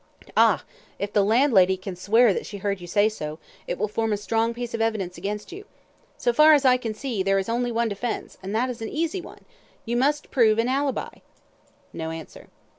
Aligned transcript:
"Ah! 0.35 0.63
if 0.97 1.13
the 1.13 1.23
landlady 1.23 1.77
can 1.77 1.95
swear 1.95 2.33
that 2.33 2.47
she 2.47 2.57
heard 2.57 2.81
you 2.81 2.87
say 2.87 3.07
so, 3.07 3.37
it 3.67 3.77
will 3.77 3.87
form 3.87 4.11
a 4.11 4.17
strong 4.17 4.51
piece 4.51 4.73
of 4.73 4.81
evidence 4.81 5.15
against 5.15 5.51
you. 5.51 5.63
So 6.17 6.33
far 6.33 6.55
as 6.55 6.65
I 6.65 6.77
can 6.77 6.95
see, 6.95 7.21
there 7.21 7.37
is 7.37 7.47
only 7.47 7.71
one 7.71 7.89
defence, 7.89 8.35
and 8.41 8.55
that 8.55 8.67
is 8.71 8.81
an 8.81 8.89
easy 8.89 9.21
one 9.21 9.45
you 9.85 9.95
must 9.95 10.31
prove 10.31 10.57
an 10.57 10.67
ALIBI." 10.67 11.21
No 11.93 12.09
answer. 12.09 12.47